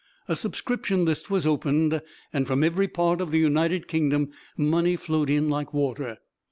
A 0.27 0.35
subscription 0.35 1.05
list 1.05 1.29
was 1.29 1.45
opened, 1.45 2.01
and 2.33 2.47
from 2.47 2.63
every 2.63 2.87
part 2.87 3.21
of 3.21 3.29
the 3.29 3.37
United 3.37 3.87
Kingdom 3.87 4.31
money 4.57 4.95
flowed 4.95 5.29
in 5.29 5.47
like 5.47 5.75
water. 5.75 6.17